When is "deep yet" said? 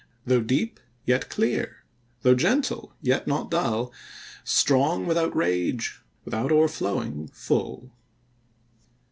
0.41-1.29